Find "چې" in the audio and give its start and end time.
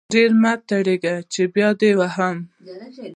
1.33-1.41